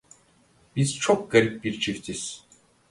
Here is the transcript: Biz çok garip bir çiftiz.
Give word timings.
Biz 0.75 0.97
çok 0.97 1.31
garip 1.31 1.63
bir 1.63 1.79
çiftiz. 1.79 2.43